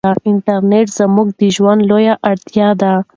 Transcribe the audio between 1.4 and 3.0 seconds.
ژوند لویه اړتیا ده.